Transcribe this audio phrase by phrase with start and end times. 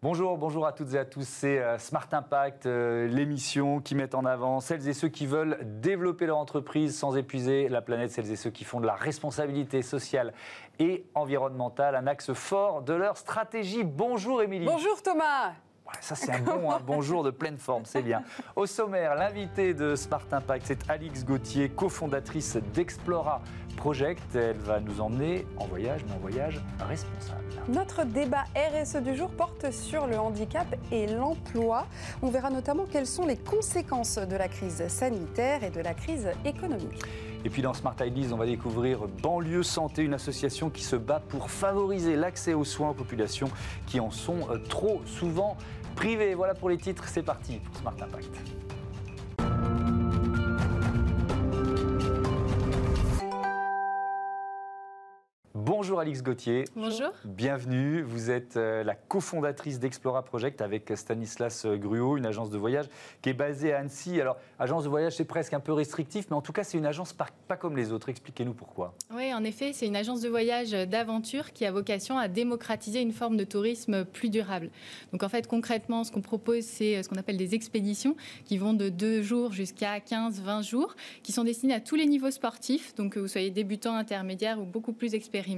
[0.00, 1.26] Bonjour, bonjour à toutes et à tous.
[1.26, 5.58] C'est euh, Smart Impact, euh, l'émission qui met en avant celles et ceux qui veulent
[5.60, 9.82] développer leur entreprise sans épuiser la planète, celles et ceux qui font de la responsabilité
[9.82, 10.34] sociale
[10.78, 13.82] et environnementale un axe fort de leur stratégie.
[13.82, 14.66] Bonjour Émilie.
[14.66, 15.54] Bonjour Thomas.
[16.00, 18.22] Ça, c'est un bon un bonjour de pleine forme, c'est bien.
[18.56, 23.40] Au sommaire, l'invité de Smart Impact, c'est Alix Gauthier, cofondatrice d'Explora
[23.76, 24.34] Project.
[24.34, 27.44] Elle va nous emmener en voyage, mais en voyage responsable.
[27.68, 31.86] Notre débat RSE du jour porte sur le handicap et l'emploi.
[32.22, 36.28] On verra notamment quelles sont les conséquences de la crise sanitaire et de la crise
[36.44, 37.04] économique.
[37.44, 41.22] Et puis dans Smart Ideas, on va découvrir Banlieue Santé, une association qui se bat
[41.28, 43.48] pour favoriser l'accès aux soins aux populations
[43.86, 45.56] qui en sont euh, trop souvent
[45.94, 46.34] privées.
[46.34, 48.67] Voilà pour les titres, c'est parti pour Smart Impact.
[55.68, 56.64] Bonjour Alix Gauthier.
[56.74, 57.10] Bonjour.
[57.26, 58.00] Bienvenue.
[58.00, 62.86] Vous êtes euh, la cofondatrice d'Explora Project avec Stanislas euh, Gruot, une agence de voyage
[63.20, 64.18] qui est basée à Annecy.
[64.18, 66.86] Alors, agence de voyage, c'est presque un peu restrictif, mais en tout cas, c'est une
[66.86, 68.08] agence pas, pas comme les autres.
[68.08, 68.94] Expliquez-nous pourquoi.
[69.14, 73.12] Oui, en effet, c'est une agence de voyage d'aventure qui a vocation à démocratiser une
[73.12, 74.70] forme de tourisme plus durable.
[75.12, 78.16] Donc, en fait, concrètement, ce qu'on propose, c'est euh, ce qu'on appelle des expéditions
[78.46, 82.06] qui vont de 2 jours jusqu'à 15, 20 jours, qui sont destinées à tous les
[82.06, 85.57] niveaux sportifs, donc que vous soyez débutant, intermédiaire ou beaucoup plus expérimenté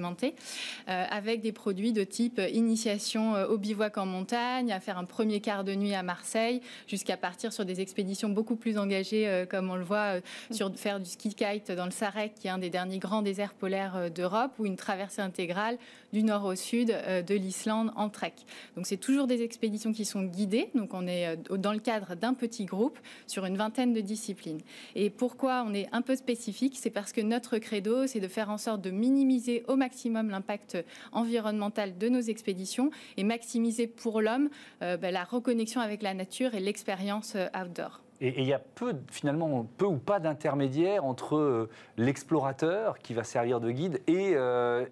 [0.88, 5.04] euh, avec des produits de type initiation euh, au bivouac en montagne, à faire un
[5.04, 9.46] premier quart de nuit à Marseille, jusqu'à partir sur des expéditions beaucoup plus engagées, euh,
[9.46, 10.14] comme on le voit,
[10.50, 13.54] sur faire du ski kite dans le Sarek, qui est un des derniers grands déserts
[13.54, 15.78] polaires d'Europe, ou une traversée intégrale
[16.12, 18.34] du nord au sud de l'Islande en trek.
[18.76, 22.34] Donc c'est toujours des expéditions qui sont guidées, donc on est dans le cadre d'un
[22.34, 24.60] petit groupe sur une vingtaine de disciplines.
[24.96, 26.76] Et pourquoi on est un peu spécifique?
[26.76, 29.89] C'est parce que notre credo, c'est de faire en sorte de minimiser au maximum
[30.30, 30.78] l'impact
[31.12, 34.48] environnemental de nos expéditions et maximiser pour l'homme
[34.82, 38.00] euh, ben, la reconnexion avec la nature et l'expérience euh, outdoor.
[38.20, 43.24] Et il y a peu, finalement, peu ou pas d'intermédiaires entre euh, l'explorateur qui va
[43.24, 44.34] servir de guide et,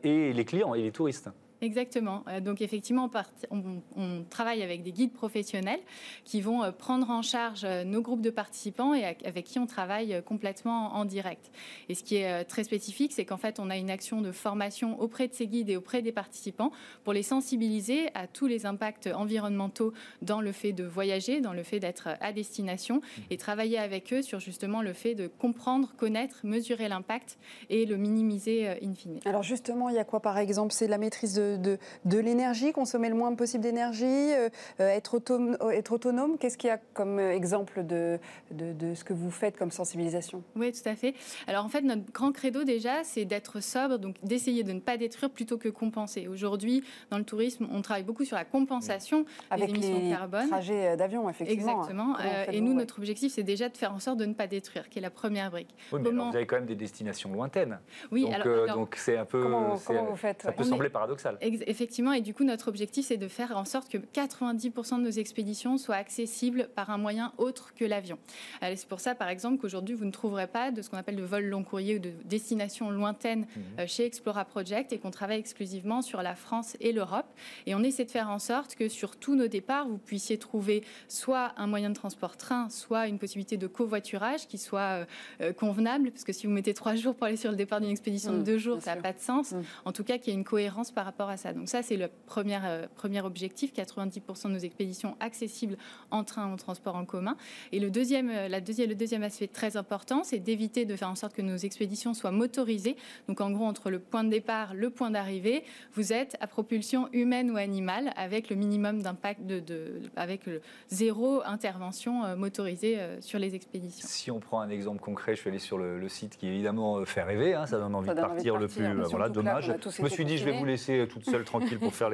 [0.03, 1.29] et les clients et les touristes.
[1.61, 2.23] Exactement.
[2.29, 3.11] Euh, donc effectivement,
[3.51, 5.81] on, travaille avec des guides professionnels
[6.25, 9.67] qui vont euh, prendre en charge euh, nos groupes de participants et avec qui on
[9.67, 11.51] travaille complètement en direct.
[11.89, 15.01] Et ce qui est très spécifique, c'est qu'en fait, on a une action de formation
[15.01, 16.71] auprès de ces guides et auprès des participants
[17.05, 19.93] pour les sensibiliser à tous les impacts environnementaux
[20.23, 24.23] dans le fait de voyager, dans le fait d'être à destination et travailler avec eux
[24.23, 27.39] sur justement le fait de comprendre, connaître, mesurer l'impact
[27.71, 29.21] et le minimiser in fine.
[29.25, 30.73] Alors justement, il y a quoi par exemple?
[30.73, 34.49] C'est la maîtrise de de, l'énergie, consommer le moins possible d'énergie, euh,
[34.81, 36.39] euh, être, autonome, être autonome.
[36.39, 38.19] Qu'est-ce qu'il y a comme euh, exemple de,
[38.51, 40.43] de, ce que vous faites comme sensibilisation?
[40.57, 41.15] Oui, tout à fait.
[41.47, 44.97] Alors en fait, notre grand credo déjà, c'est d'être sobre, donc d'essayer de ne pas
[44.97, 46.29] détruire plutôt que compenser.
[46.29, 50.15] Aujourd'hui, dans le tourisme, on travaille beaucoup sur la compensation Avec des émissions les de
[50.15, 50.49] carbone.
[50.49, 51.85] trajets d'avion, effectivement.
[51.85, 52.17] Exactement.
[52.51, 54.99] et nous, notre objectif, c'est déjà de faire en sorte de ne pas détruire, qui
[54.99, 55.75] est la première brique.
[55.93, 57.79] Oui, mais vous avez quand même des destinations lointaines.
[58.11, 59.43] Oui, donc, alors, donc c'est un peu.
[59.43, 61.38] Comment, vous faites Ça peut sembler paradoxal.
[61.41, 65.11] Effectivement, et du coup, notre objectif, c'est de faire en sorte que 90% de nos
[65.11, 68.19] expéditions soient accessibles par un moyen autre que l'avion.
[68.63, 71.23] C'est pour ça, par exemple, qu'aujourd'hui, vous ne trouverez pas de ce qu'on appelle de
[71.23, 73.63] vol long courrier ou de destination lointaine mhm.
[73.81, 77.27] euh, chez Explora Project et qu'on travaille exclusivement sur la France et l'Europe.
[77.67, 80.83] Et on essaie de faire en sorte que sur tous nos départs, vous puissiez trouver
[81.09, 85.05] soit un moyen de transport train, soit une possibilité de covoiturage qui soit euh,
[85.41, 87.91] euh, convenable, parce que si vous mettez trois jours pour aller sur le départ d'une
[87.91, 89.53] expédition de mhm, deux jours, ça n'a pas de sens.
[89.53, 89.65] Mhm.
[89.85, 91.53] En tout cas, qu'il y ait une cohérence par rapport à ça.
[91.53, 95.77] Donc ça, c'est le premier, euh, premier objectif, 90% de nos expéditions accessibles
[96.11, 97.37] en train ou en transport en commun.
[97.73, 101.09] Et le deuxième, euh, la deuxième, le deuxième aspect très important, c'est d'éviter de faire
[101.09, 102.97] en sorte que nos expéditions soient motorisées.
[103.29, 107.09] Donc en gros, entre le point de départ, le point d'arrivée, vous êtes à propulsion
[107.13, 113.39] humaine ou animale avec le minimum d'impact, de, avec le zéro intervention euh, motorisée sur
[113.39, 114.07] les expéditions.
[114.09, 117.23] Si on prend un exemple concret, je suis allé sur le, site qui évidemment fait
[117.23, 118.87] rêver, hein, ça donne envie, de, partir le plus.
[119.11, 119.73] voilà, dommage.
[119.91, 122.11] je me suis dit, je vais vous laisser toute seule tranquille pour faire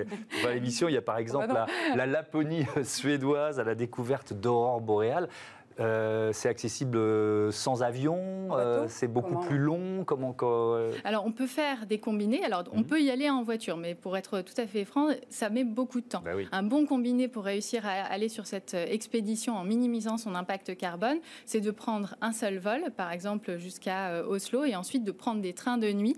[0.53, 0.89] l'émission.
[0.89, 5.29] Il y a par exemple bah la, Laponie suédoise à la découverte d'aurore boréale.
[5.81, 10.05] Euh, c'est accessible euh, sans avion, euh, c'est beaucoup plus long.
[10.05, 10.37] Comment
[11.05, 12.45] Alors on peut faire des combinés.
[12.45, 12.87] Alors on mhm.
[12.87, 16.01] peut y aller en voiture, mais pour être tout à fait franc, ça met beaucoup
[16.01, 16.23] de temps.
[16.25, 20.77] Bah un bon combiné pour réussir à aller sur cette expédition en minimisant son impact
[20.77, 25.41] carbone, c'est de prendre un seul vol, par exemple jusqu'à Oslo, et ensuite de prendre
[25.41, 26.17] des trains de nuit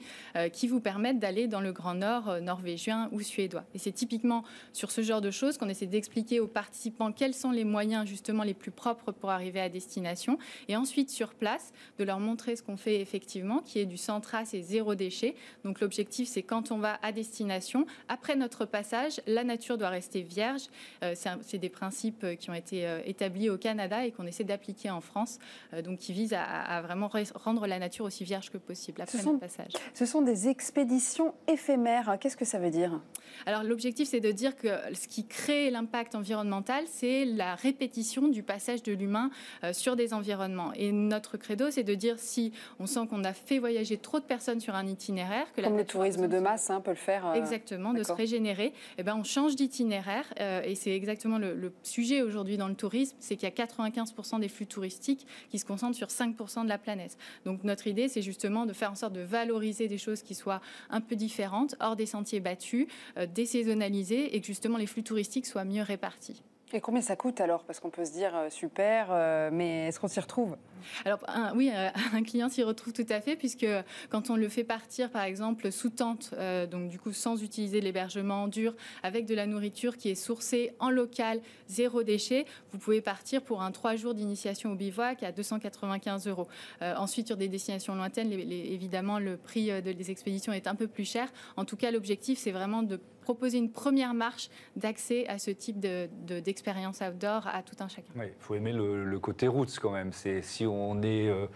[0.53, 3.65] qui vous permettent d'aller dans le Grand Nord norvégien ou suédois.
[3.75, 4.43] Et c'est typiquement
[4.73, 8.43] sur ce genre de choses qu'on essaie d'expliquer aux participants quels sont les moyens justement
[8.43, 10.39] les plus propres pour arriver arriver à destination.
[10.69, 14.21] Et ensuite, sur place, de leur montrer ce qu'on fait effectivement, qui est du sans
[14.21, 15.37] trace et zéro déchet.
[15.65, 20.23] Donc l'objectif, c'est quand on va à destination, après notre passage, la nature doit rester
[20.23, 20.63] vierge.
[21.05, 24.91] Euh, c'est des principes qui ont été euh, établis au Canada et qu'on essaie d'appliquer
[24.91, 25.39] en France,
[25.73, 29.39] euh, donc qui visent à, vraiment rendre la nature aussi vierge que possible après notre
[29.39, 29.73] passage.
[29.95, 32.17] Ce sont des expéditions éphémères.
[32.21, 33.01] Qu'est-ce que ça veut dire?
[33.45, 38.43] Alors l'objectif, c'est de dire que ce qui crée l'impact environnemental, c'est la répétition du
[38.43, 39.31] passage de l'humain
[39.73, 40.73] sur des environnements.
[40.75, 44.25] Et notre credo, c'est de dire si on sent qu'on a fait voyager trop de
[44.25, 47.33] personnes sur un itinéraire, que comme le tourisme de masse hein, peut le faire.
[47.35, 48.73] Exactement, de se régénérer.
[48.99, 50.25] Eh ben, on change d'itinéraire
[50.65, 54.41] et c'est exactement le, le sujet aujourd'hui dans le tourisme, c'est qu'il y a 95%
[54.41, 57.17] des flux touristiques qui se concentrent sur 5% de la planète.
[57.45, 60.61] Donc notre idée, c'est justement de faire en sorte de valoriser des choses qui soient
[60.91, 62.87] un peu différentes, hors des sentiers battus,
[63.27, 66.43] désaisonnalisées, et que justement les flux touristiques soient mieux répartis.
[66.73, 67.63] Et combien ça coûte alors?
[67.63, 70.57] Parce qu'on peut se dire euh, super, euh, mais est-ce qu'on s'y retrouve?
[71.05, 71.21] Alors
[71.55, 73.67] oui, euh, un client s'y retrouve tout à fait, puisque
[74.11, 76.35] quand on le fait partir, par exemple, sous tente,
[76.71, 78.75] donc du coup sans utiliser l'hébergement dur,
[79.05, 83.63] avec de la nourriture qui est sourcée en local, zéro déchet, vous pouvez partir pour
[83.63, 86.49] un trois jours d'initiation au bivouac à 295 euros.
[86.81, 91.29] ensuite, sur des destinations lointaines, évidemment, le prix des expéditions est un peu plus cher.
[91.57, 95.81] En tout cas, l'objectif, c'est vraiment de proposer une première marche d'accès à ce type
[95.81, 98.13] d'expérience de, outdoor à tout un chacun.
[98.23, 100.13] il faut aimer le, côté roots quand même.
[100.13, 101.49] Si on est euh,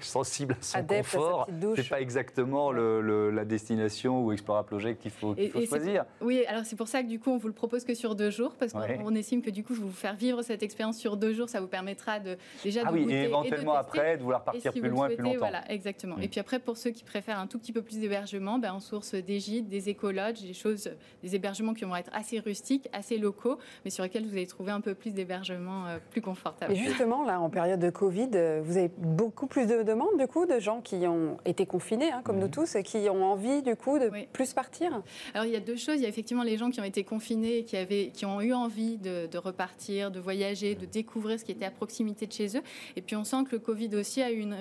[0.00, 1.48] sensible à son confort.
[1.76, 5.34] C'est pas exactement la destination ou Explora Project qu'il faut,
[5.66, 6.04] choisir.
[6.20, 8.30] oui, alors c'est pour ça que du coup on vous le propose que sur deux
[8.30, 11.48] jours parce qu'on estime que du coup vous faire vivre cette expérience sur deux jours,
[11.48, 14.88] ça vous permettra de déjà ah de oui, et éventuellement après de vouloir partir plus
[14.88, 15.38] loin, plus longtemps.
[15.38, 16.16] Voilà, exactement.
[16.16, 16.22] Mm.
[16.22, 18.80] Et puis après pour ceux qui préfèrent un tout petit peu plus d'hébergement, ben, on
[18.80, 20.90] source des gîtes, des écologes, des choses,
[21.22, 24.72] des hébergements qui vont être assez rustiques, assez locaux, mais sur lesquels vous allez trouver
[24.72, 26.72] un peu plus d'hébergement euh, plus confortable.
[26.72, 30.18] Et justement là, en période de Covid, euh, vous avez beaucoup beaucoup plus de demandes,
[30.18, 33.24] du coup, de gens qui ont été confinés, hein, comme nous tous, et qui ont
[33.24, 35.00] envie, du coup, de plus partir
[35.32, 35.94] Alors, il y a deux choses.
[35.96, 38.42] Il y a effectivement les gens qui ont été confinés et qui, avaient, qui ont
[38.42, 42.58] eu envie de, repartir, de voyager, de découvrir ce qui était à proximité de chez
[42.58, 42.62] eux.
[42.96, 44.54] Et puis, on sent que le Covid aussi a, une,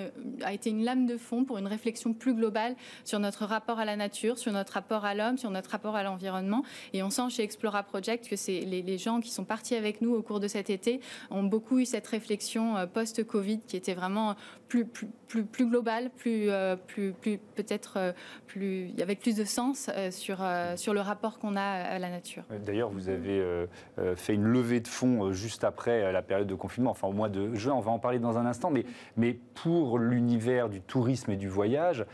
[0.44, 3.86] a été une lame de fond pour une réflexion plus globale sur notre rapport à
[3.86, 6.64] la nature, sur notre rapport à l'homme, sur notre rapport à l'environnement.
[6.94, 10.00] Et on sent chez Explora Project que c'est les, les, gens qui sont partis avec
[10.00, 11.02] nous au cours de cet été
[11.32, 14.36] ont beaucoup eu cette réflexion euh, post-Covid qui était vraiment
[14.70, 18.12] plus, plus, plus, global, plus, euh, plus, plus peut-être euh,
[18.48, 20.46] plus, avec plus de sens euh, sur,
[20.76, 22.44] sur le rapport qu'on a à la nature.
[22.66, 23.68] D'ailleurs, vous avez
[24.16, 27.56] fait une levée de fonds juste après la période de confinement, enfin au mois de
[27.56, 28.86] juin, on va en parler dans un instant, mais,
[29.18, 32.06] mais pour l'univers du tourisme et du voyage,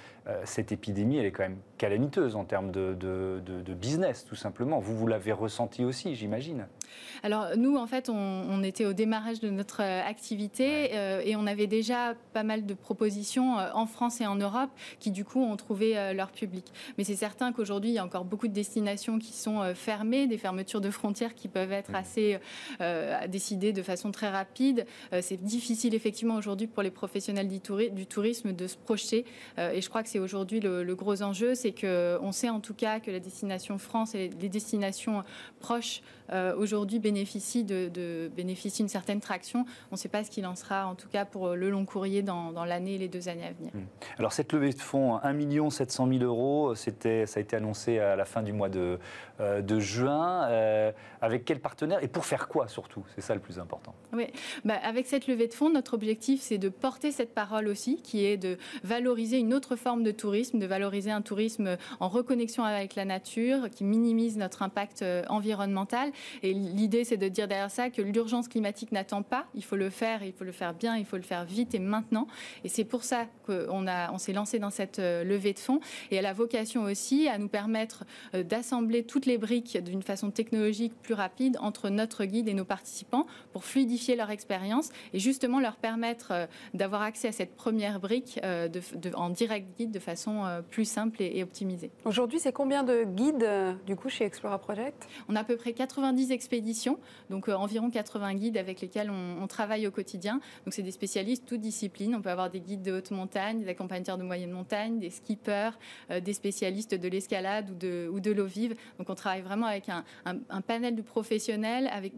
[0.43, 4.79] cette épidémie, elle est quand même calamiteuse en termes de, de, de business, tout simplement.
[4.79, 6.65] Vous, vous l'avez ressenti aussi, j'imagine.
[7.23, 11.45] Alors nous, en fait, on, était au démarrage de notre euh, activité euh, et on
[11.45, 14.69] avait déjà pas mal de propositions euh, en France et en Europe
[14.99, 16.65] qui, du coup, ont trouvé leur public.
[16.97, 20.37] Mais c'est certain qu'aujourd'hui, il y a encore beaucoup de destinations qui sont fermées, des
[20.37, 21.95] fermetures de frontières qui peuvent être mmh.
[21.95, 22.39] assez
[23.27, 24.85] décidées de façon très rapide.
[25.21, 29.25] c'est difficile, effectivement, aujourd'hui pour les professionnels du, tourisme de se projeter.
[29.57, 33.01] et je crois que c'est aujourd'hui le, gros enjeu, c'est qu'on sait en tout cas
[33.01, 35.23] que la destination France et les destinations
[35.59, 36.01] proches
[36.31, 37.91] euh, aujourd'hui bénéficie de,
[38.37, 39.65] d'une certaine traction.
[39.91, 42.21] On ne sait pas ce qu'il en sera, en tout cas pour le long courrier
[42.21, 43.71] dans, l'année et les deux années à venir.
[43.73, 43.85] Hmm.
[44.17, 48.15] Alors cette levée de fonds, 1 700 000 euros, c'était, ça a été annoncé à
[48.15, 48.97] la fin du mois de,
[49.41, 50.45] euh, de juin.
[50.45, 53.03] Euh, avec quel partenaire et pour faire quoi surtout?
[53.15, 53.95] C'est ça le plus important.
[54.13, 54.27] Oui,
[54.63, 58.25] bah, avec cette levée de fonds, notre objectif c'est de porter cette parole aussi, qui
[58.25, 62.95] est de valoriser une autre forme de tourisme, de valoriser un tourisme en reconnexion avec
[62.95, 66.11] la nature, qui minimise notre impact environnemental
[66.43, 69.45] et l'idée, c'est de dire derrière ça que l'urgence climatique n'attend pas.
[69.55, 71.79] Il faut le faire, il faut le faire bien, il faut le faire vite et
[71.79, 72.27] maintenant.
[72.63, 75.79] Et c'est pour ça qu'on on s'est lancé dans cette euh, levée de fonds.
[76.11, 80.31] Et elle a vocation aussi à nous permettre euh, d'assembler toutes les briques d'une façon
[80.31, 85.59] technologique plus rapide entre notre guide et nos participants pour fluidifier leur expérience et justement
[85.59, 88.39] leur permettre euh, d'avoir accès à cette première brique
[89.15, 91.89] en direct guide de façon plus simple et, et optimisée.
[92.05, 93.47] Aujourd'hui, c'est combien de guides
[93.85, 95.07] du coup chez Explora Project?
[95.29, 96.99] On a à peu près 80 90 expéditions,
[97.29, 100.41] donc euh, environ 80 guides avec lesquels on, travaille au quotidien.
[100.65, 102.15] Donc c'est des spécialistes, toutes disciplines.
[102.15, 105.77] On peut avoir des guides de haute montagne, des accompagnateurs de moyenne montagne, des skippers,
[106.11, 108.75] euh, des spécialistes de l'escalade ou de, ou de l'eau vive.
[108.97, 110.03] Donc on travaille vraiment avec un,
[110.67, 112.13] panel de professionnels avec,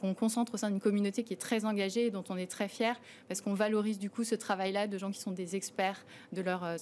[0.00, 2.68] qu'on concentre au sein d'une communauté qui est très engagée et dont on est très
[2.68, 6.40] fier parce qu'on valorise du coup ce travail-là de gens qui sont des experts de
[6.40, 6.76] leurs euh,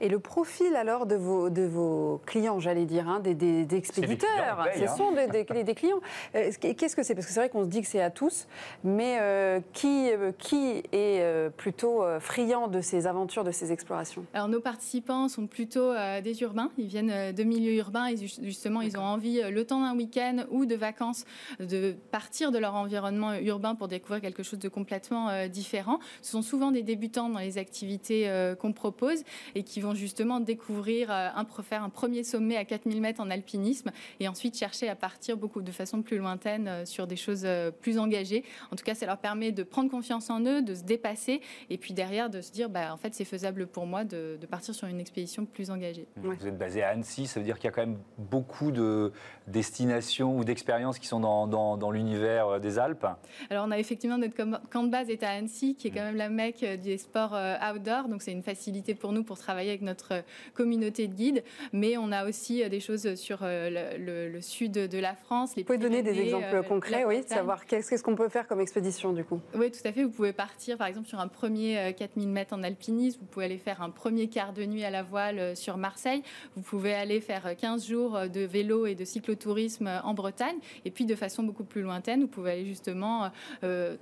[0.00, 4.68] Et le profil alors de vos, de vos clients, j'allais dire, hein, des, des, expéditeurs.
[4.76, 6.00] Ce sont des, des, clients.
[6.34, 7.14] Euh, qu'est-ce que c'est?
[7.14, 8.46] Parce que c'est vrai qu'on se dit que c'est à tous,
[8.82, 14.24] mais euh, qui, euh, qui est plutôt friand de ces aventures, de ces explorations?
[14.34, 18.96] Alors nos participants sont plutôt des urbains, ils viennent de milieux urbains et justement ils
[18.96, 21.24] ont envie, le temps d'un week-end ou de vacances,
[21.60, 25.98] de partir de leur environnement urbain pour découvrir quelque chose de complètement différent.
[26.22, 29.22] Ce sont souvent des débutants dans les activités qu'on propose
[29.54, 33.90] et qui vont justement découvrir, un, faire un premier sommet à 4000 mètres en alpinisme
[34.20, 37.70] et ensuite chercher à partir beaucoup de façon plus lointaine euh, sur des choses euh,
[37.70, 38.44] plus engagées.
[38.70, 41.78] En tout cas, ça leur permet de prendre confiance en eux, de se dépasser et
[41.78, 44.86] puis derrière de se dire, bah, en fait, c'est faisable pour moi de, partir sur
[44.86, 46.06] une expédition plus engagée.
[46.16, 49.12] Vous êtes basé à Annecy, ça veut dire qu'il y a quand même beaucoup de
[49.46, 53.06] destinations ou d'expériences qui sont dans, dans, l'univers euh, des Alpes
[53.50, 54.34] Alors, on a effectivement notre
[54.70, 57.36] camp de base est à Annecy, qui est quand même la mecque des sports
[57.72, 61.96] outdoor, donc c'est une facilité pour nous pour travailler avec notre communauté de guides, mais
[61.96, 65.56] on a aussi des choses sur le, sud de la France.
[65.56, 68.46] Les vous pouvez donner des exemples euh, concrets, oui, de savoir qu'est-ce qu'on peut faire
[68.46, 70.04] comme expédition du coup Oui, tout à fait.
[70.04, 73.46] Vous pouvez partir par exemple sur un premier 4000 euh, mètres en alpinisme, vous pouvez
[73.46, 76.22] aller faire un premier quart de nuit à la voile euh, sur Marseille,
[76.56, 81.04] vous pouvez aller faire 15 jours de vélo et de cyclotourisme en Bretagne, et puis
[81.04, 83.30] de façon beaucoup plus lointaine, vous pouvez aller justement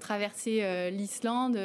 [0.01, 1.59] traverser l'Islande,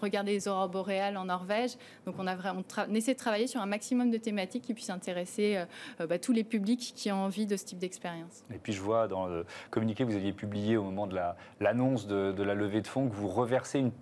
[0.00, 1.72] regarder les aurores boréales en Norvège.
[2.06, 4.90] Donc on, a vraiment on essaie de travailler sur un maximum de thématiques qui puissent
[4.90, 5.64] intéresser
[5.98, 8.44] bah, tous les publics qui ont envie de ce type d'expérience.
[8.54, 11.18] Et puis je vois dans le communiqué que vous aviez publié au moment de
[11.60, 13.92] l'annonce de, de la levée de fonds que vous reversez une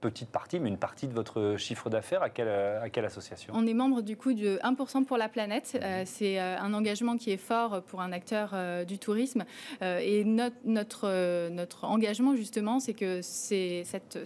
[0.00, 3.66] petite partie, mais une partie de votre chiffre d'affaires à quelle, à quelle association On
[3.66, 5.78] est membre du coup de 1% pour la planète.
[5.82, 9.44] Euh, c'est euh, un engagement qui est fort pour un acteur euh, du tourisme.
[9.82, 14.18] et notre, notre, notre engagement, justement, c'est que c'est cette,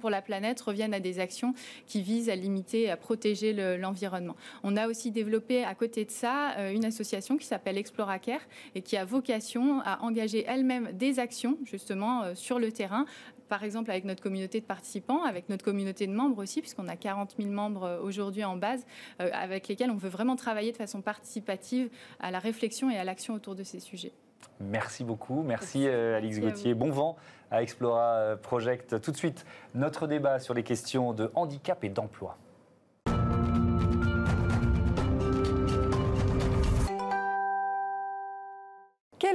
[0.00, 1.54] pour la planète reviennent à des actions
[1.86, 4.34] qui visent à limiter à protéger l'environnement.
[4.64, 8.40] On a aussi développé à côté de ça une association qui s'appelle Exploracare
[8.74, 13.06] et qui a vocation à engager elle-même des actions justement sur le terrain
[13.50, 16.96] par exemple avec notre communauté de participants, avec notre communauté de membres aussi, puisqu'on a
[16.96, 18.86] 40 000 membres euh, aujourd'hui en base,
[19.20, 21.90] euh, avec lesquels on veut vraiment travailler de façon participative
[22.20, 24.12] à la réflexion et à l'action autour de ces sujets.
[24.60, 25.42] Merci beaucoup.
[25.42, 26.74] Merci, euh, Alix Gauthier.
[26.74, 27.16] Bon vent
[27.50, 29.00] à Explora Project.
[29.02, 32.38] Tout de suite, notre débat sur les questions de handicap et d'emploi.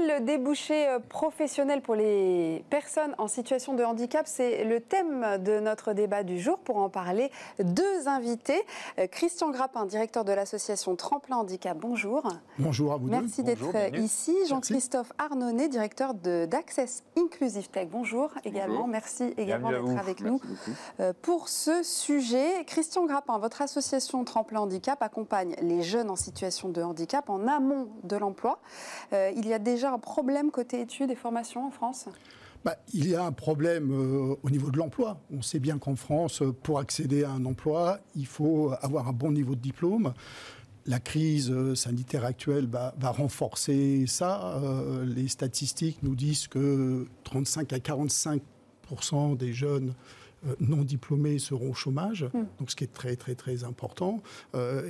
[0.07, 5.59] Quel débouché euh, professionnel pour les personnes en situation de handicap C'est le thème de
[5.59, 6.59] notre débat du jour.
[6.59, 8.61] Pour en parler, deux invités.
[8.99, 12.27] Euh, Christian Grappin, directeur de l'association Tremplin Handicap, bonjour.
[12.59, 14.35] Bonjour à vous Merci d'être ici.
[14.47, 18.87] Jean-Christophe Arnonnet, directeur d'Access Inclusive Tech, bonjour également.
[18.87, 20.39] Merci également d'être avec nous
[20.99, 22.63] euh, pour ce sujet.
[22.65, 27.87] Christian Grappin, votre association Tremplin Handicap accompagne les jeunes en situation de handicap en amont
[28.03, 28.59] de l'emploi.
[29.11, 32.07] il y a déjà un problème côté études et formations en France?
[32.65, 35.21] Bah, il y a un problème euh, au niveau de l'emploi.
[35.31, 39.31] On sait bien qu'en France, pour accéder à un emploi, il faut avoir un bon
[39.31, 40.13] niveau de diplôme.
[40.87, 44.57] La crise euh, sanitaire actuelle va, renforcer ça.
[44.57, 49.93] Euh, les statistiques nous disent que 35 à 45% des jeunes
[50.59, 52.45] non diplômés seront au chômage, hmm.
[52.59, 54.21] donc ce qui est très très très important.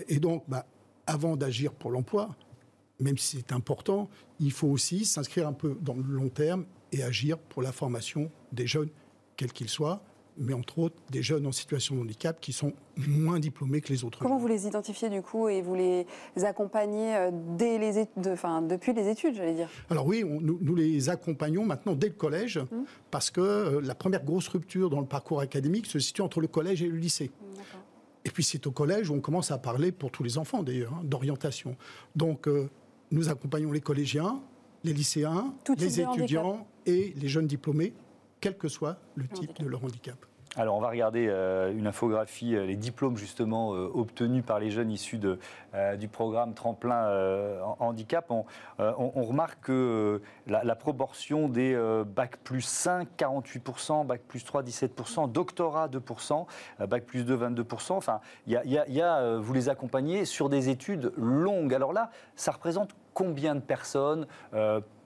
[0.10, 0.66] et donc, bah,
[1.08, 2.36] avant d'agir pour l'emploi,
[3.00, 4.10] même si c'est important,
[4.40, 8.32] il faut aussi s'inscrire un peu dans le long terme et agir pour la formation
[8.52, 8.90] des jeunes,
[9.36, 10.02] quels qu'ils soient,
[10.38, 14.04] mais entre autres des jeunes en situation de handicap qui sont moins diplômés que les
[14.04, 14.20] autres.
[14.20, 16.06] Comment vous les identifiez du coup et vous les
[16.44, 19.70] accompagnez euh, dès les enfin, depuis les études, j'allais dire?
[19.90, 22.84] Alors oui, nous, les accompagnons maintenant dès le collège mmh.
[23.12, 26.48] parce que euh, la première grosse rupture dans le parcours académique se situe entre le
[26.48, 27.32] collège et le lycée.
[28.26, 30.94] Et puis c'est au collège où on commence à parler, pour tous les enfants d'ailleurs,
[30.94, 31.78] hein, d'orientation.
[32.16, 32.70] Donc euh,
[33.12, 34.42] nous accompagnons les collégiens,
[34.84, 37.94] les lycéens, les étudiants et les jeunes diplômés,
[38.40, 40.18] quel que soit le type de leur handicap.
[40.58, 44.72] Alors, on va regarder euh, une infographie, euh, les diplômes justement euh, obtenus par les
[44.72, 47.10] jeunes issus du programme Tremplin
[47.80, 48.32] Handicap.
[48.32, 55.90] On, remarque que la, proportion des bac plus 5, 48%, bac plus 3, 17%, doctorat
[55.90, 56.46] 2%,
[56.88, 57.94] bac plus 2, 22%.
[57.94, 61.74] Enfin, il y a, vous les accompagnez sur des études longues.
[61.74, 64.28] Alors là, ça représente combien de personnes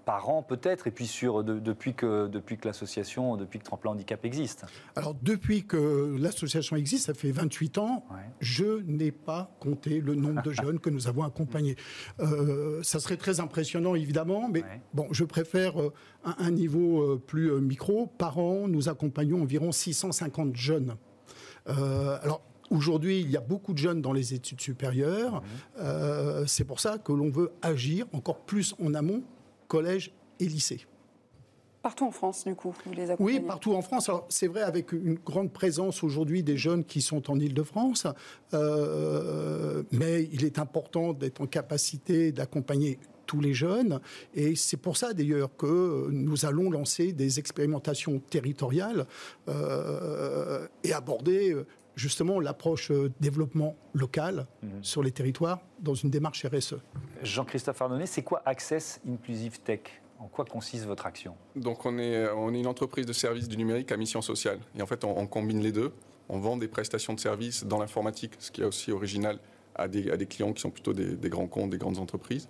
[0.09, 4.25] par an peut-être, et puis sur, depuis que, depuis que l'association, depuis que Tremplin Handicap
[4.25, 8.03] existe Alors depuis que l'association existe, ça fait 28 ans,
[8.39, 11.75] je n'ai pas compté le nombre de jeunes que nous avons accompagnés.
[12.21, 14.63] Euh, ça serait très impressionnant évidemment, mais
[14.95, 15.93] bon, je préfère euh,
[16.25, 18.07] un, niveau euh, plus micro.
[18.07, 20.95] Par an, nous accompagnons environ 650 jeunes.
[21.67, 25.41] alors Aujourd'hui, il y a beaucoup de jeunes dans les études supérieures.
[25.77, 26.45] Mmh.
[26.45, 29.23] c'est pour ça que l'on veut agir encore plus en amont,
[29.69, 30.11] collège
[30.41, 30.85] et lycée.
[31.81, 34.09] Partout en France, du coup, vous les accompagnez Oui, partout en France.
[34.09, 38.05] Alors, c'est vrai, avec une grande présence aujourd'hui des jeunes qui sont en Ile-de-France,
[38.53, 44.01] euh, mais il est important d'être en capacité d'accompagner tous les jeunes.
[44.33, 49.05] Et c'est pour ça, d'ailleurs, que nous allons lancer des expérimentations territoriales
[49.47, 51.55] euh, et aborder
[51.96, 54.84] justement l'approche développement local mhm.
[54.84, 56.75] sur les territoires dans une démarche RSE.
[57.24, 59.81] Jean-Christophe Ardonnet, c'est quoi Access Inclusive Tech?
[60.19, 61.36] En quoi consiste votre action?
[61.55, 64.60] Donc on est, on est une entreprise de services du numérique à mission sociale.
[64.77, 65.93] Et en fait, on, combine les deux.
[66.27, 69.39] On vend des prestations de services dans l'informatique, ce qui est aussi original
[69.75, 72.50] à des, à des clients qui sont plutôt des, grands comptes, des grandes entreprises.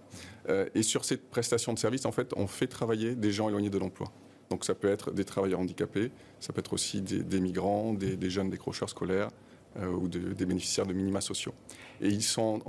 [0.50, 3.70] Euh, et sur ces prestations de services, en fait, on fait travailler des gens éloignés
[3.70, 4.12] de l'emploi.
[4.50, 8.50] Donc ça peut être des travailleurs handicapés, ça peut être aussi des, migrants, des, jeunes
[8.50, 9.30] décrocheurs scolaires
[9.78, 11.54] euh, ou des bénéficiaires de minima sociaux.
[12.02, 12.60] Et ils sont,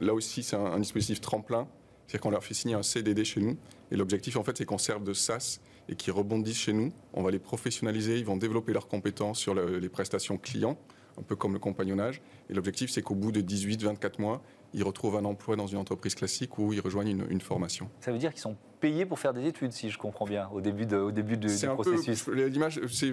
[0.00, 1.68] là aussi, c'est un dispositif tremplin
[2.08, 3.58] c'est-à-dire qu'on leur fait signer un CDD chez nous.
[3.90, 6.90] Et l'objectif, en fait, c'est qu'on serve de SaaS et qu'ils rebondissent chez nous.
[7.12, 10.78] On va les professionnaliser, ils vont développer leurs compétences sur les prestations clients,
[11.18, 12.22] un peu comme le compagnonnage.
[12.48, 14.42] Et l'objectif, c'est qu'au bout de 18-24 mois,
[14.74, 17.88] ils retrouvent un emploi dans une entreprise classique ou ils rejoignent une, formation.
[18.00, 20.60] Ça veut dire qu'ils sont payés pour faire des études, si je comprends bien, au
[20.60, 22.28] début, de, au début du processus.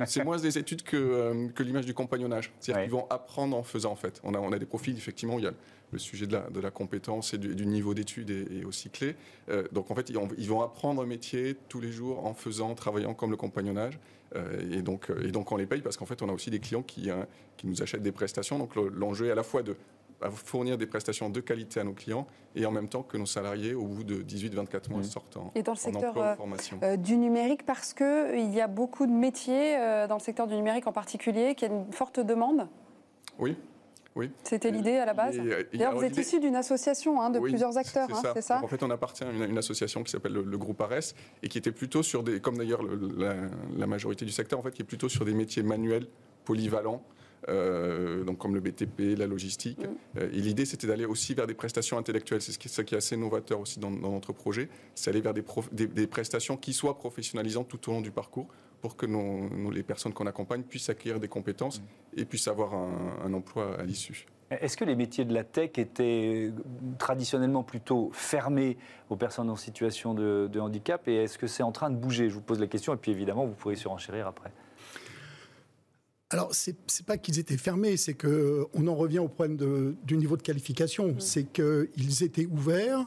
[0.05, 2.51] C'est moins des études que, euh, que l'image du compagnonnage.
[2.59, 4.19] C'est-à-dire qu'ils vont apprendre en faisant, en fait.
[4.23, 5.53] On a, on a des profils, effectivement, il y a
[5.91, 9.15] le sujet de la, de la compétence et du, niveau d'études est, aussi clé.
[9.49, 13.13] Euh, donc en fait, ils, vont apprendre un métier tous les jours en faisant, travaillant
[13.13, 13.99] comme le compagnonnage.
[14.35, 16.59] Euh, et, donc, et donc on les paye parce qu'en fait, on a aussi des
[16.59, 18.59] clients qui, hein, qui nous achètent des prestations.
[18.59, 19.77] Donc l'enjeu est à la fois de
[20.31, 23.73] fournir des prestations de qualité à nos clients et en même temps que nos salariés,
[23.73, 25.03] au bout de 18-24 mois, mmh.
[25.03, 26.13] sortent en, et dans le secteur
[26.83, 30.87] euh, du numérique, parce qu'il y a beaucoup de métiers dans le secteur du numérique
[30.87, 32.67] en particulier, qui a une forte demande?
[33.37, 33.57] Oui,
[34.43, 35.35] c'était l'idée à la base?
[35.73, 38.81] D'ailleurs, vous êtes issu d'une association hein, de plusieurs acteurs, c'est ça, hein, En fait,
[38.81, 42.23] on appartient à une, association qui s'appelle le, groupe ARES et qui était plutôt sur
[42.23, 45.63] des, comme d'ailleurs la, majorité du secteur, en fait, qui est plutôt sur des métiers
[45.63, 46.07] manuels,
[46.45, 47.03] polyvalents.
[47.47, 49.79] Euh, donc comme le BTP, la logistique.
[49.79, 50.19] Mm.
[50.19, 52.41] Euh, et l'idée, c'était d'aller aussi vers des prestations intellectuelles.
[52.41, 54.69] C'est ce qui, est assez novateur aussi dans, notre projet.
[54.95, 55.43] C'est aller vers des,
[55.87, 58.47] des, prestations qui soient professionnalisantes tout au long du parcours
[58.81, 59.05] pour que
[59.71, 62.19] les personnes qu'on accompagne puissent acquérir des compétences mm.
[62.19, 64.25] et puissent avoir un, emploi à l'issue.
[64.51, 66.51] Est-ce que les métiers de la tech étaient
[66.99, 68.77] traditionnellement plutôt fermés
[69.09, 72.29] aux personnes en situation de, handicap et est-ce que c'est en train de bouger?
[72.29, 74.51] Je vous pose la question et puis évidemment vous pourrez surenchérir après.
[76.31, 80.37] Alors, ce n'est pas qu'ils étaient fermés, c'est qu'on en revient au problème du niveau
[80.37, 81.09] de qualification.
[81.09, 81.19] Mm.
[81.19, 83.05] C'est qu'ils étaient ouverts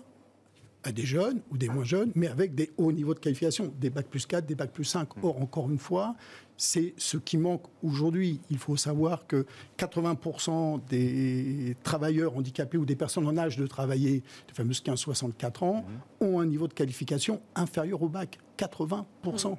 [0.85, 3.91] à des jeunes ou des moins jeunes, mais avec des hauts niveaux de qualification, des
[3.91, 5.17] bacs plus 4, des bacs plus 5.
[5.17, 5.25] Mm.
[5.25, 6.15] Or, encore une fois,
[6.57, 8.41] c'est ce qui manque aujourd'hui.
[8.51, 9.47] Il faut savoir que
[9.79, 15.85] 80% des travailleurs handicapés ou des personnes en âge de travailler, les fameuses 15-64 ans,
[16.21, 16.25] mm.
[16.25, 18.39] ont un niveau de qualification inférieur au bac.
[18.59, 19.51] 80%.
[19.51, 19.57] Mm.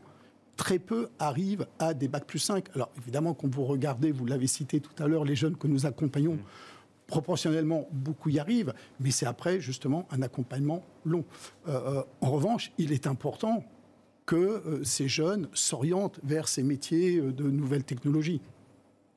[0.60, 2.65] Très peu arrivent à des bacs plus 5.
[2.76, 5.86] Alors évidemment, quand vous regardez, vous l'avez cité tout à l'heure, les jeunes que nous
[5.86, 6.38] accompagnons,
[7.08, 11.24] proportionnellement, beaucoup y arrivent, mais c'est après, justement, un accompagnement long.
[11.69, 13.63] Euh, euh, en revanche, il est important
[14.26, 18.41] que euh, ces jeunes s'orientent vers ces métiers de nouvelles technologies.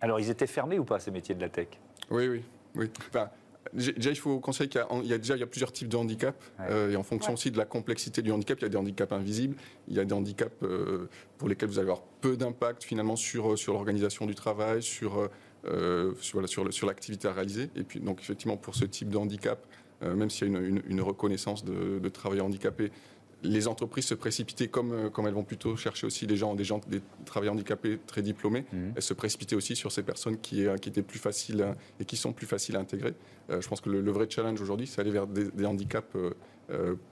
[0.01, 1.67] Alors, ils étaient fermés ou pas, ces métiers de la tech?
[2.09, 2.45] Oui, oui.
[2.77, 2.89] oui.
[3.09, 3.31] Enfin,
[3.73, 6.37] Déjà, il faut conseiller qu'il y, a déjà il y a plusieurs types de handicaps
[6.91, 9.57] et en fonction aussi de la complexité du handicap, il y a des handicaps invisibles,
[9.89, 10.55] il y a des handicaps
[11.39, 15.29] pour lesquels vous allez avoir peu d'impact finalement sur, sur l'organisation du travail, sur
[15.65, 17.71] euh, sur, sur, l'activité à réaliser.
[17.77, 19.65] Et puis, donc, effectivement, pour ce type de handicap,
[20.03, 22.91] euh, même s'il y a une, reconnaissance de, de, travailleurs handicapés,
[23.43, 26.65] les entreprises se précipitaient, comme, euh, comme elles vont plutôt chercher aussi des gens, des,
[26.65, 28.93] gens, des travailleurs handicapés très diplômés, mmh.
[28.97, 32.33] elles se précipitaient aussi sur ces personnes qui, qui étaient plus faciles et qui sont
[32.33, 33.15] plus faciles à intégrer.
[33.49, 36.17] je pense que le, vrai challenge aujourd'hui, c'est aller vers des, handicaps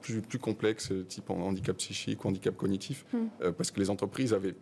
[0.01, 3.51] plus, plus complexes, type handicap psychique ou handicap cognitif, mmh.
[3.57, 4.55] parce que les entreprises avaient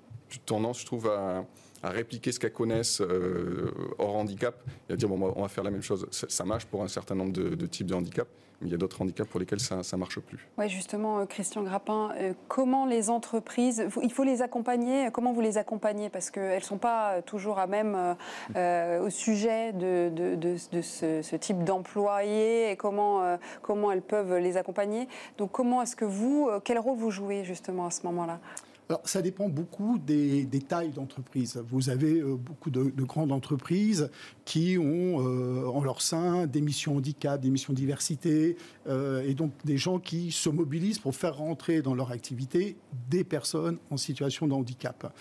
[0.44, 1.44] tendance, je trouve, à,
[1.82, 5.64] à répliquer ce qu'elles connaissent euh, hors handicap et à dire bon, on va faire
[5.64, 6.06] la même chose.
[6.10, 9.00] Ça, marche pour un certain nombre de, types de handicaps, mais il y a d'autres
[9.00, 10.48] handicaps pour lesquels ça ne marche plus.
[10.56, 15.40] Oui, justement, euh, Christian Grappin, euh, comment les entreprises, il faut les accompagner, comment vous
[15.40, 16.08] les accompagnez?
[16.08, 18.16] Parce qu'elles ne sont pas toujours à même
[18.54, 25.08] au sujet de, ce, type d'employés et comment, comment elles peuvent les accompagner.
[25.36, 28.40] Donc comment est-ce que vous, quel rôle vous jouez justement à ce moment-là?
[28.88, 31.62] Alors, ça dépend beaucoup des, tailles d'entreprise.
[31.68, 34.10] Vous avez euh, beaucoup de, grandes entreprises
[34.46, 39.52] qui ont euh, en leur sein des missions handicap, des missions diversité, euh, et donc
[39.64, 42.76] des gens qui se mobilisent pour faire rentrer dans leur activité
[43.10, 45.12] des personnes en situation de handicap.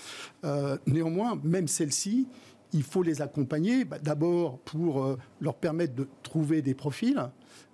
[0.86, 2.28] néanmoins, même celles-ci,
[2.72, 7.30] il faut les accompagner, bah, d'abord pour leur permettre de trouver des profils,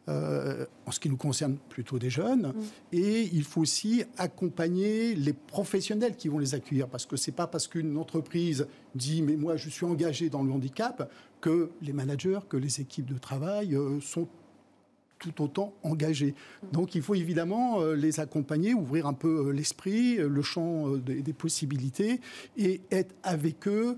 [0.09, 2.61] euh, en ce qui nous concerne plutôt des jeunes, mm.
[2.91, 7.47] et il faut aussi accompagner les professionnels qui vont les accueillir, parce que c'est pas
[7.47, 12.39] parce qu'une entreprise dit mais moi je suis engagé dans le handicap que les managers,
[12.49, 14.27] que les équipes de travail euh, sont
[15.19, 16.35] tout autant engagés.
[16.63, 16.71] Mm.
[16.73, 22.19] Donc il faut évidemment les accompagner, ouvrir un peu l'esprit, le champ des, possibilités
[22.57, 23.97] et être avec eux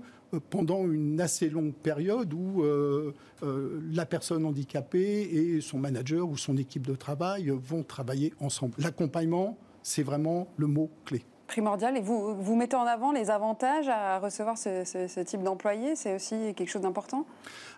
[0.50, 3.12] pendant une assez longue période où euh,
[3.42, 8.74] euh, la personne handicapée et son manager ou son équipe de travail vont travailler ensemble.
[8.78, 11.96] L'accompagnement, c'est vraiment le mot clé primordial.
[11.96, 16.16] Et vous, vous mettez en avant les avantages à recevoir ce, ce type d'employé C'est
[16.16, 17.24] aussi quelque chose d'important?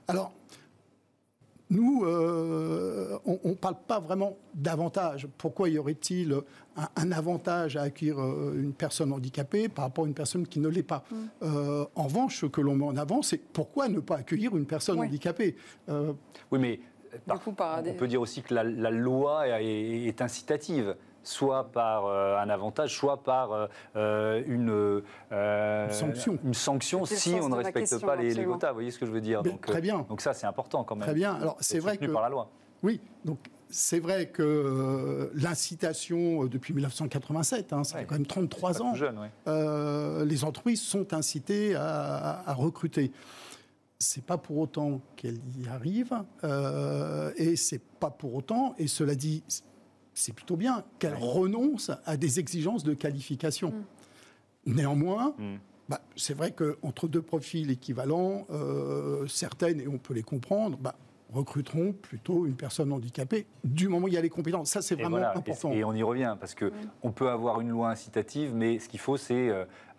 [0.08, 0.32] Alors,
[1.70, 5.28] nous, euh, on ne parle pas vraiment d'avantage.
[5.36, 6.34] Pourquoi y aurait-il
[6.96, 10.68] un, avantage à accueillir euh, une personne handicapée par rapport à une personne qui ne
[10.68, 11.04] l'est pas?
[11.10, 11.16] Mm.
[11.42, 14.66] euh, En revanche, ce que l'on met en avant, c'est pourquoi ne pas accueillir une
[14.66, 15.56] personne handicapée?
[15.88, 16.80] Oui, mais
[17.28, 20.96] on peut dire aussi que la, loi est incitative
[21.28, 23.66] soit par euh, un avantage, soit par euh,
[23.96, 26.38] euh, une, sanction.
[26.44, 28.68] Une sanction si on ne respecte pas les, quotas.
[28.68, 30.06] Vous voyez ce que je veux dire donc, Très bien.
[30.08, 31.06] Donc ça, c'est important quand même.
[31.06, 31.34] Très bien.
[31.34, 32.50] Alors c'est vrai que par la loi.
[32.82, 33.00] Oui.
[33.24, 33.38] Donc
[33.70, 39.18] c'est vrai que l'incitation depuis 1987, hein, ça fait quand même 33 ans, jeune,
[40.26, 43.12] les entreprises sont incitées à, à recruter
[43.98, 49.14] c'est pas pour autant qu'elles y arrivent, euh, et c'est pas pour autant, et cela
[49.14, 49.42] dit,
[50.14, 53.72] c'est plutôt bien qu'elle renonce à des exigences de qualification.
[54.66, 54.74] Mm.
[54.74, 55.56] Néanmoins, mm.
[55.88, 60.94] bah, c'est vrai qu'entre deux profils équivalents, euh, certaines, et on peut les comprendre, bah,
[61.32, 64.70] recruteront plutôt une personne handicapée du moment où il y a les compétences.
[64.70, 65.72] Ça, c'est vraiment important.
[65.72, 66.70] Et, on y revient, parce qu'on
[67.02, 69.50] on peut avoir une loi incitative, mais ce qu'il faut, c'est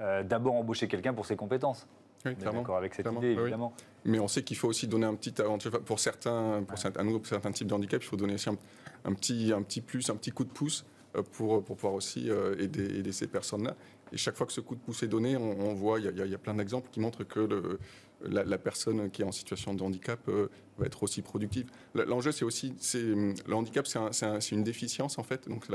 [0.01, 1.87] euh, d'abord embaucher quelqu'un pour ses compétences.
[2.25, 2.59] Oui, clairement.
[2.59, 3.73] D'accord avec cette idée, évidemment.
[4.05, 7.25] Mais on sait qu'il faut aussi donner un petit avantage pour certains, pour certains, pour
[7.25, 8.57] certains types de handicap, il faut donner aussi un,
[9.05, 12.29] un petit, un petit plus, un petit coup de pouce euh, pour, pour pouvoir aussi
[12.29, 13.75] euh, aider, aider ces personnes-là.
[14.11, 16.37] Et chaque fois que ce coup de pouce est donné, on, voit, il y, a,
[16.37, 17.79] plein d'exemples qui montrent que le,
[18.23, 21.67] la, personne qui est en situation de handicap euh, va être aussi productive.
[21.93, 25.67] L'enjeu, c'est aussi, c'est, le handicap, c'est une déficience en fait, donc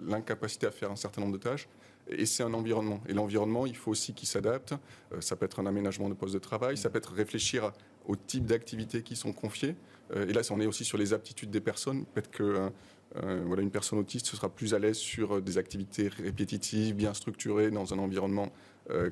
[0.00, 1.68] l'incapacité à faire un certain nombre de tâches.
[2.08, 3.00] Et c'est un environnement.
[3.08, 4.74] Et l'environnement, il faut aussi qu'il s'adapte.
[5.20, 7.72] ça peut être un aménagement de poste de travail, ça peut être réfléchir
[8.06, 9.76] au type d'activités qui sont confiées.
[10.14, 12.04] Euh, et là, on est aussi sur les aptitudes des personnes.
[12.06, 12.70] Peut-être que euh,
[13.16, 17.70] euh, voilà, une personne autiste sera plus à l'aise sur des activités répétitives, bien structurées,
[17.70, 18.50] dans un environnement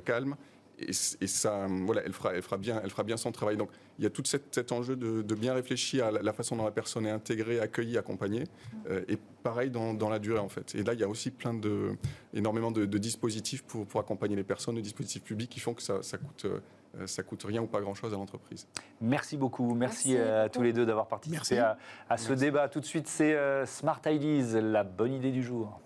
[0.05, 0.35] calme.
[0.81, 3.57] Et, ça, voilà, elle fera, elle fera bien, elle fera bien son travail.
[3.57, 6.71] Donc, il y a tout cet enjeu de, bien réfléchir à la, façon dont la
[6.71, 8.45] personne est intégrée, accueillie, accompagnée,
[9.09, 10.75] et pareil dans, la durée en fait.
[10.75, 11.91] Et là, il y a aussi plein de,
[12.33, 16.03] énormément de, dispositifs pour, pour, accompagner les personnes, de dispositifs publics qui font que ça,
[16.03, 16.47] ça coûte
[16.99, 18.67] euh, ça coûte rien ou pas grand-chose à l'entreprise.
[19.01, 19.75] Merci beaucoup.
[19.75, 21.59] Merci, à tous les deux d'avoir participé
[22.09, 22.69] à, ce débat.
[22.69, 25.81] Tout de suite, c'est euh, Smart Ideas, la bonne idée du jour.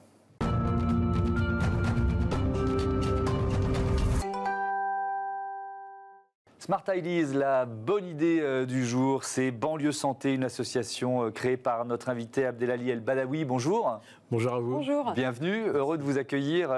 [6.65, 11.85] Smart Ideas, la bonne idée euh, du jour, c'est Banlieue Santé, une association créée par
[11.85, 13.45] notre invité Abdelali El Badawi.
[13.45, 14.01] Bonjour.
[14.31, 14.77] Bonjour à vous.
[14.77, 15.13] Bonjour.
[15.13, 16.71] Bienvenue, heureux de vous accueillir.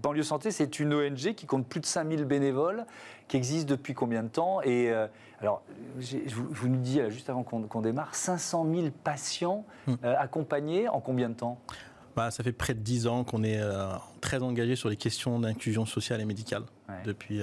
[0.00, 2.86] Banlieue Santé, c'est une ONG qui compte plus de 5000 bénévoles
[3.30, 5.06] qui existe depuis combien de temps Et euh,
[5.40, 5.62] alors,
[6.00, 9.94] je vous, nous dis juste avant qu'on démarre, 500 000 patients hmm.
[10.04, 11.58] euh, accompagnés en combien de temps?
[12.16, 13.88] Bah, ça fait près de 10 ans qu'on est euh,
[14.20, 16.64] très engagé sur les questions d'inclusion sociale et médicale,
[17.04, 17.40] depuis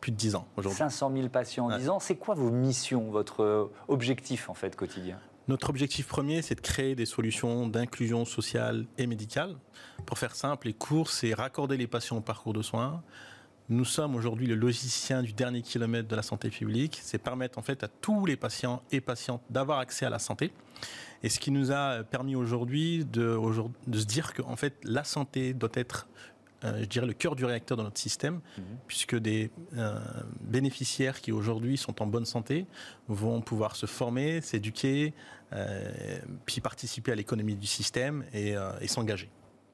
[0.00, 0.78] plus de 10 ans aujourd'hui.
[0.78, 5.18] 500 000 patients en 10 ans, c'est quoi vos missions, votre objectif en fait quotidien?
[5.48, 9.56] Notre objectif premier, c'est de créer des solutions d'inclusion sociale et médicale.
[10.06, 13.02] Pour faire simple les cours, c'est raccorder les patients au parcours de soins,
[13.70, 16.98] nous sommes aujourd'hui le logicien du dernier kilomètre de la santé publique.
[17.02, 20.50] C'est permettre en fait à tous les patients et patientes d'avoir accès à la santé.
[21.22, 23.38] Et ce qui nous a permis aujourd'hui de,
[23.86, 26.08] de, se dire que en fait la santé doit être
[26.64, 28.64] euh, je dirais, le cœur du réacteur dans notre système, mhm.
[28.86, 29.98] puisque des euh,
[30.42, 32.66] bénéficiaires qui aujourd'hui sont en bonne santé
[33.08, 35.14] vont pouvoir se former, s'éduquer,
[35.52, 38.56] euh, puis participer à l'économie du système et
[38.86, 39.30] s'engager.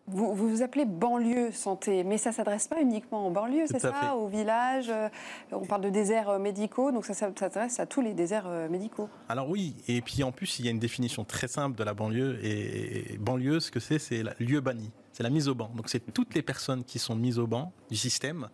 [0.09, 4.15] Vous, vous, appelez banlieue santé, mais ça ne s'adresse pas uniquement aux banlieues, c'est ça
[4.15, 5.09] Aux villages euh,
[5.51, 9.09] On parle de déserts euh, médicaux, donc ça s'adresse à tous les déserts euh, médicaux.
[9.29, 11.93] Alors oui, et puis en plus, il y a une définition très simple de la
[11.93, 12.39] banlieue.
[12.45, 14.93] Et, banlieue, ce que c'est, c'est lieu banni.
[15.13, 15.73] C'est la mise au banc.
[15.75, 18.49] Donc c'est toutes les personnes qui sont mises au banc du système,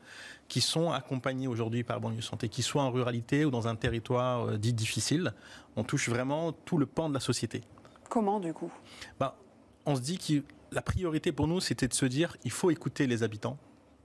[0.49, 4.59] qui sont accompagnées aujourd'hui par banlieue santé, qui soient en ruralité ou dans un territoire
[4.59, 5.35] dit difficile.
[5.77, 7.63] On touche vraiment tout le pan de la société.
[8.09, 8.71] Comment du coup?
[9.21, 9.35] Ben,
[9.85, 13.07] On se dit que la priorité pour nous, c'était de se dire, il faut écouter
[13.07, 13.59] les habitants,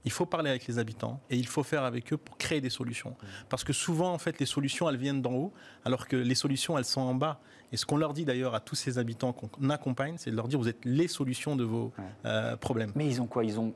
[0.04, 2.70] il faut parler avec les habitants et il faut faire avec eux pour créer des
[2.70, 3.16] solutions.
[3.48, 5.52] Parce que souvent, en fait, les solutions, elles viennent d'en haut,
[5.84, 7.40] alors que les solutions, elles sont en bas.
[7.72, 10.48] Et ce qu'on leur dit d'ailleurs à tous ces habitants qu'on accompagne, c'est de leur
[10.48, 11.92] dire vous êtes les solutions de vos
[12.24, 12.92] euh, problèmes.
[12.94, 13.44] Mais ils ont quoi?
[13.44, 13.74] Ils ont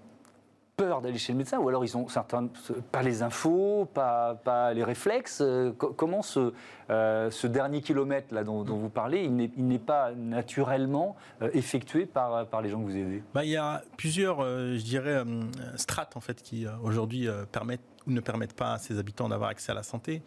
[0.76, 2.48] peur d'aller chez le médecin ou alors ils ont certains
[2.90, 5.40] pas les infos, pas, pas les réflexes.
[5.42, 6.52] Euh, comment ce,
[6.90, 12.46] euh, ce dernier kilomètre là dont, vous parlez, il n'est pas naturellement euh, effectué par,
[12.46, 13.22] par les gens que vous aidez?
[13.34, 15.22] Bah, Il y a plusieurs, je dirais,
[15.76, 19.70] strates en fait qui aujourd'hui permettent ou ne permettent pas à ces habitants d'avoir accès
[19.72, 20.22] à la santé.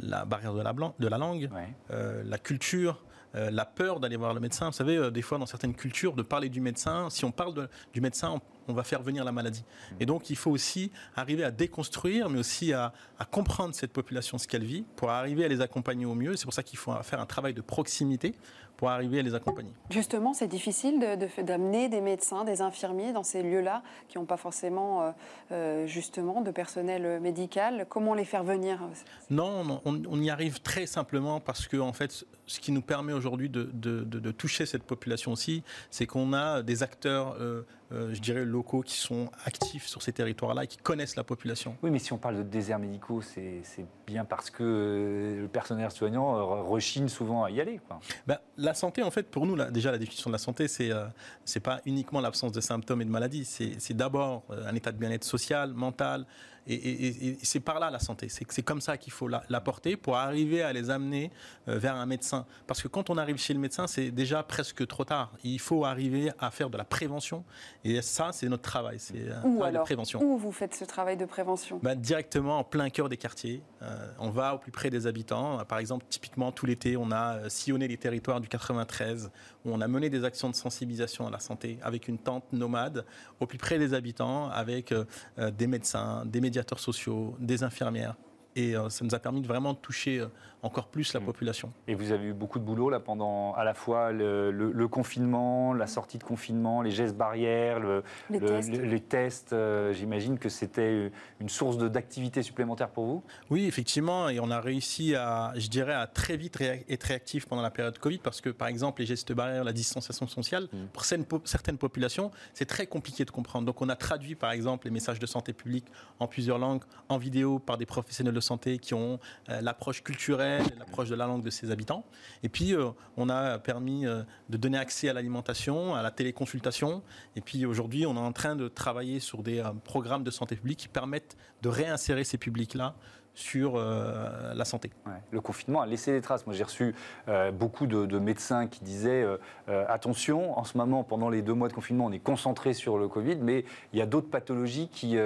[0.00, 1.48] la barrière de la, de la langue,
[1.90, 3.02] la culture,
[3.34, 4.66] la peur d'aller voir le médecin.
[4.66, 8.00] Vous savez, des fois dans certaines cultures, de parler du médecin, si on parle du
[8.00, 9.64] médecin, on on va faire venir la maladie.
[9.98, 12.92] Et donc, il faut aussi arriver à déconstruire, mais aussi à,
[13.30, 16.36] comprendre cette population, ce qu'elle vit, pour arriver à les accompagner au mieux.
[16.36, 18.34] C'est pour ça qu'il faut faire un travail de proximité
[18.80, 19.74] pour arriver à les accompagner.
[19.90, 20.98] Justement, c'est difficile
[21.44, 25.10] d'amener de, des médecins, des infirmiers dans ces lieux-là qui n'ont pas forcément euh,
[25.52, 27.84] euh, justement de personnel médical.
[27.90, 28.80] Comment les faire venir
[29.28, 33.50] Non, on, y arrive très simplement parce que en fait, ce qui nous permet aujourd'hui
[33.50, 37.36] de, de, toucher cette population aussi, c'est qu'on a des acteurs.
[37.38, 41.24] Euh, euh, je dirais, locaux qui sont actifs sur ces territoires-là et qui connaissent la
[41.24, 41.76] population.
[41.82, 43.62] Oui, mais si on parle de déserts médicaux, c'est
[44.06, 47.80] bien parce que euh, le personnel soignant euh, rechigne souvent à y aller.
[48.28, 51.60] Ben, la santé, en fait, pour nous, déjà, la définition de la santé, c'est n'est
[51.60, 53.44] pas uniquement l'absence de symptômes et de maladies.
[53.44, 56.26] C'est d'abord un état de bien-être social, mental,
[56.74, 58.28] et, c'est par là la santé.
[58.28, 61.30] C'est comme ça qu'il faut l'apporter pour arriver à les amener
[61.68, 62.46] euh, vers un médecin.
[62.66, 65.32] Parce que quand on arrive chez le médecin, c'est déjà presque trop tard.
[65.44, 67.44] Il faut arriver à faire de la prévention.
[67.84, 68.98] Et ça, c'est notre travail.
[68.98, 70.22] C'est un travail de prévention.
[70.22, 73.62] Où vous faites ce travail de prévention ben, Directement en plein cœur des quartiers.
[73.82, 75.64] Euh, on va au plus près des habitants.
[75.64, 79.30] Par exemple, typiquement, tout l'été, on a euh, sillonné les territoires du 93
[79.64, 83.04] où on a mené des actions de sensibilisation à la santé avec une tente nomade
[83.40, 84.94] au plus près des habitants, avec
[85.36, 86.40] des médecins, des
[86.78, 88.16] sociaux, des infirmières.
[88.56, 90.26] Et euh, ça nous a permis de vraiment toucher euh,
[90.62, 91.24] encore plus la mm.
[91.24, 91.72] population.
[91.88, 95.86] Et vous avez eu beaucoup de boulot là pendant à la fois le, confinement, la
[95.86, 99.52] sortie de confinement, les gestes barrières, le, les, tests.
[99.52, 103.22] Euh, j'imagine que c'était une source d'activité supplémentaire pour vous?
[103.50, 104.28] Oui, effectivement.
[104.28, 107.98] Et on a réussi à, je dirais, à très vite être réactif pendant la période
[107.98, 110.86] Covid parce que, par exemple, les gestes barrières, la distanciation sociale, mm.
[111.26, 113.66] pour certaines populations, c'est très compliqué de comprendre.
[113.66, 115.86] Donc on a traduit, par exemple, les messages de santé publique
[116.18, 119.18] en plusieurs langues, en vidéo, par des professionnels de santé qui ont
[119.48, 122.04] euh, l'approche culturelle l'approche de la langue de ses habitants.
[122.42, 127.02] Et puis, euh, on a permis euh, de donner accès à l'alimentation, à la téléconsultation.
[127.36, 130.56] Et puis, aujourd'hui, on est en train de travailler sur des euh, programmes de santé
[130.56, 132.94] publique qui permettent de réinsérer ces publics-là
[133.34, 134.90] sur euh, la santé.
[135.30, 136.46] Le confinement a laissé des traces.
[136.46, 136.94] Moi, j'ai reçu
[137.28, 139.24] euh, beaucoup de, médecins qui disaient
[139.68, 142.98] euh, attention, en ce moment, pendant les deux mois de confinement, on est concentré sur
[142.98, 145.16] le Covid, mais il y a d'autres pathologies qui,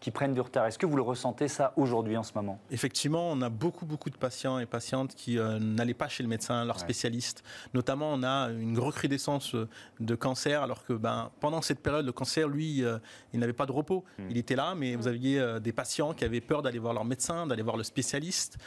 [0.00, 0.66] qui prennent du retard.
[0.66, 2.60] Est-ce que vous le ressentez ça aujourd'hui, en ce moment?
[2.70, 6.64] Effectivement, on a beaucoup, beaucoup de patients et patientes qui n'allaient pas chez le médecin,
[6.64, 7.42] leur spécialiste.
[7.74, 9.56] Notamment, on a une recrudescence
[10.00, 12.84] de cancer, alors que ben, pendant cette période, le cancer, lui,
[13.32, 14.04] il n'avait pas de repos.
[14.18, 14.26] Hmm.
[14.30, 17.46] Il était là, mais vous aviez des patients qui avaient peur d'aller voir leur médecin,
[17.52, 18.58] d'aller voir le spécialiste.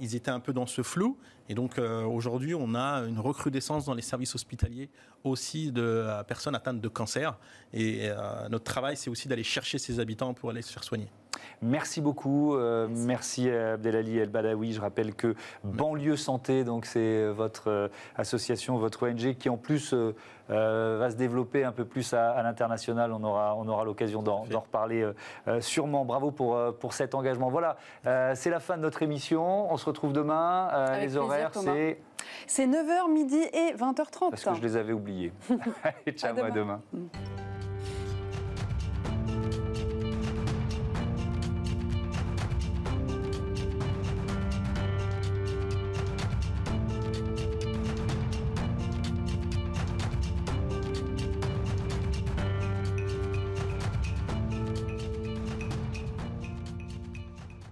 [0.00, 1.18] ils étaient un peu dans ce flou.
[1.48, 4.88] Et donc euh, aujourd'hui, on a une recrudescence dans les services hospitaliers
[5.24, 7.38] aussi de personnes atteintes de cancer.
[7.72, 11.08] Et euh, notre travail, c'est aussi d'aller chercher ces habitants pour aller se faire soigner.
[11.62, 12.56] Merci beaucoup.
[12.88, 14.72] merci Abdelali El Badawi.
[14.72, 19.94] Je rappelle que Banlieue Santé, donc c'est votre association, votre ONG qui en plus
[20.48, 23.12] va se développer un peu plus à, l'international.
[23.12, 25.06] On aura, on aura l'occasion d'en reparler
[25.60, 26.04] sûrement.
[26.04, 27.50] Bravo pour, pour cet engagement.
[27.50, 27.76] Voilà,
[28.34, 29.72] c'est la fin de notre émission.
[29.72, 30.98] On se retrouve demain.
[31.00, 31.98] les horaires, c'est.
[32.46, 34.30] C'est 9h, midi et 20h30.
[34.30, 35.32] Parce que je les avais oubliés.
[36.16, 36.50] ciao, à demain.
[36.50, 36.80] demain.